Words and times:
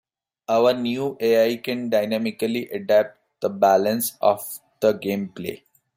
Our 0.49 0.73
new 0.73 1.15
AI 1.19 1.57
can 1.57 1.91
dynamically 1.91 2.67
adapt 2.69 3.19
the 3.39 3.49
balance 3.49 4.17
of 4.19 4.41
the 4.79 4.95
gameplay. 4.97 5.61